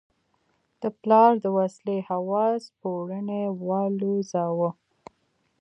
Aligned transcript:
د 0.81 0.83
پلار 1.01 1.31
د 1.43 1.45
وسلې 1.57 1.97
هوس 2.09 2.63
پوړونی 2.79 3.43
والوزاوه. 3.67 4.69